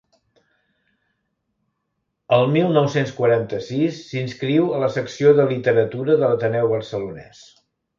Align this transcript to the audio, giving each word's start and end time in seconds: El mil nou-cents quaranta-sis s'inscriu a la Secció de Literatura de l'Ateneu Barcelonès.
El 2.39 2.49
mil 2.55 2.73
nou-cents 2.79 3.15
quaranta-sis 3.19 4.03
s'inscriu 4.09 4.75
a 4.75 4.83
la 4.89 4.93
Secció 5.01 5.39
de 5.43 5.49
Literatura 5.57 6.21
de 6.21 6.23
l'Ateneu 6.29 6.77
Barcelonès. 6.79 7.51